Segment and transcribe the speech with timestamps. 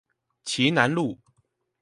[0.43, 1.19] 旗楠路